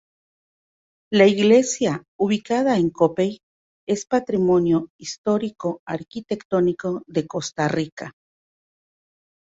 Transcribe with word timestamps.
La 1.13 1.27
iglesia 1.27 2.01
ubicada 2.19 2.75
en 2.77 2.89
Copey 2.89 3.37
es 3.87 4.07
patrimonio 4.07 4.87
histórico-arquitectónico 4.99 7.03
de 7.05 7.27
Costa 7.27 7.67
Rica. 7.67 8.11